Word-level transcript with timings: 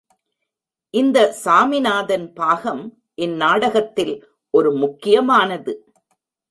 இந்த 0.93 1.17
சாமிநாதன் 1.43 2.33
பாகம் 2.33 2.83
இந்நாடகத்தில் 3.15 4.15
ஒரு 4.53 4.71
முக்கியமானது. 4.73 5.73